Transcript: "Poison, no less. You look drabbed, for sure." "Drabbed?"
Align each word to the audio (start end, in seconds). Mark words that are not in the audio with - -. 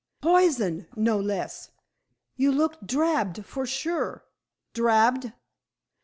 "Poison, 0.21 0.87
no 0.95 1.19
less. 1.19 1.69
You 2.35 2.51
look 2.51 2.81
drabbed, 2.87 3.45
for 3.45 3.67
sure." 3.67 4.25
"Drabbed?" 4.73 5.31